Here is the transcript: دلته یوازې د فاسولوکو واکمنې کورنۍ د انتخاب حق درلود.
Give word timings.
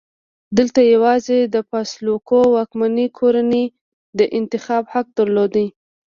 دلته 0.57 0.79
یوازې 0.93 1.39
د 1.43 1.55
فاسولوکو 1.69 2.39
واکمنې 2.55 3.07
کورنۍ 3.17 3.65
د 4.19 4.19
انتخاب 4.39 4.83
حق 4.93 5.07
درلود. 5.17 5.53